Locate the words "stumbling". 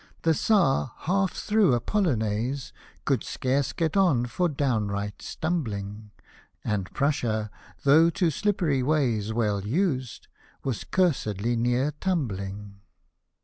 5.21-6.09